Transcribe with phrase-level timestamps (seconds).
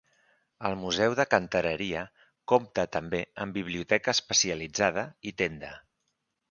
[0.69, 2.01] El Museu de Cantereria
[2.53, 5.77] compta també amb biblioteca especialitzada i tenda.